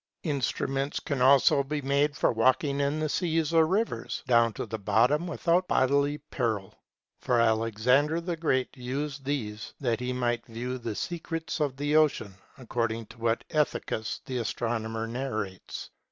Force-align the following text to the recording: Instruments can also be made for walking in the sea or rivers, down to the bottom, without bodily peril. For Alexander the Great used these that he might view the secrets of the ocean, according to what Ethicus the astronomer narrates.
Instruments 0.23 0.99
can 0.99 1.21
also 1.21 1.61
be 1.63 1.79
made 1.79 2.15
for 2.17 2.31
walking 2.31 2.79
in 2.79 2.99
the 2.99 3.07
sea 3.07 3.39
or 3.53 3.67
rivers, 3.67 4.23
down 4.25 4.51
to 4.53 4.65
the 4.65 4.79
bottom, 4.79 5.27
without 5.27 5.67
bodily 5.67 6.17
peril. 6.17 6.73
For 7.19 7.39
Alexander 7.39 8.19
the 8.19 8.35
Great 8.35 8.75
used 8.75 9.23
these 9.25 9.75
that 9.79 9.99
he 9.99 10.11
might 10.11 10.43
view 10.47 10.79
the 10.79 10.95
secrets 10.95 11.59
of 11.59 11.77
the 11.77 11.95
ocean, 11.97 12.33
according 12.57 13.05
to 13.13 13.19
what 13.19 13.43
Ethicus 13.51 14.21
the 14.25 14.37
astronomer 14.39 15.05
narrates. 15.05 15.91